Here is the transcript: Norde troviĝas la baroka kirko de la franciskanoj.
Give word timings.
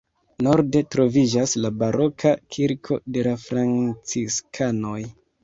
Norde 0.45 0.79
troviĝas 0.95 1.53
la 1.65 1.71
baroka 1.83 2.31
kirko 2.57 2.99
de 3.19 3.27
la 3.29 3.35
franciskanoj. 3.45 4.99